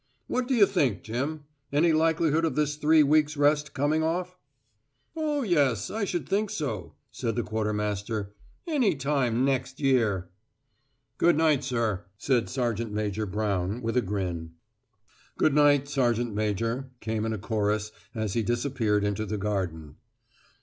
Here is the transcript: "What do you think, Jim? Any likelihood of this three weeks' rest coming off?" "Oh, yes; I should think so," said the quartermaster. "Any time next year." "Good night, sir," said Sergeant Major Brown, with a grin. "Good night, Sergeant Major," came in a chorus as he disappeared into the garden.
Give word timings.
"What 0.25 0.47
do 0.47 0.55
you 0.55 0.65
think, 0.65 1.03
Jim? 1.03 1.43
Any 1.71 1.93
likelihood 1.93 2.43
of 2.43 2.55
this 2.55 2.75
three 2.75 3.03
weeks' 3.03 3.37
rest 3.37 3.75
coming 3.75 4.01
off?" 4.01 4.35
"Oh, 5.15 5.43
yes; 5.43 5.91
I 5.91 6.05
should 6.05 6.27
think 6.27 6.49
so," 6.49 6.95
said 7.11 7.35
the 7.35 7.43
quartermaster. 7.43 8.33
"Any 8.65 8.95
time 8.95 9.45
next 9.45 9.79
year." 9.79 10.31
"Good 11.19 11.37
night, 11.37 11.63
sir," 11.63 12.05
said 12.17 12.49
Sergeant 12.49 12.91
Major 12.91 13.27
Brown, 13.27 13.83
with 13.83 13.95
a 13.95 14.01
grin. 14.01 14.53
"Good 15.37 15.53
night, 15.53 15.87
Sergeant 15.87 16.33
Major," 16.33 16.89
came 16.99 17.23
in 17.23 17.31
a 17.31 17.37
chorus 17.37 17.91
as 18.15 18.33
he 18.33 18.41
disappeared 18.41 19.03
into 19.03 19.27
the 19.27 19.37
garden. 19.37 19.97